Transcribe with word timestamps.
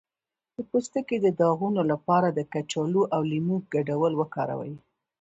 د 0.55 0.57
پوستکي 0.69 1.17
د 1.21 1.27
داغونو 1.39 1.81
لپاره 1.91 2.27
د 2.31 2.39
کچالو 2.53 3.03
او 3.15 3.21
لیمو 3.31 3.57
ګډول 3.73 4.13
وکاروئ 4.17 4.73